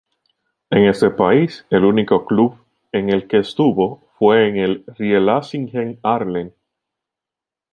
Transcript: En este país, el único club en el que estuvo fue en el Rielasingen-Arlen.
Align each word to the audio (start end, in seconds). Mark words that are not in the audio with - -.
En 0.71 0.85
este 0.85 1.11
país, 1.11 1.63
el 1.69 1.85
único 1.85 2.25
club 2.25 2.57
en 2.91 3.11
el 3.13 3.27
que 3.27 3.37
estuvo 3.37 3.99
fue 4.17 4.49
en 4.49 4.57
el 4.57 4.83
Rielasingen-Arlen. 4.97 6.55